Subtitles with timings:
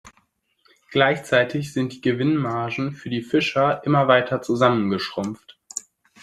[0.89, 5.59] Gleichzeitig sind die Gewinnmargen für die Fischer immer weiter zusammengeschrumpft.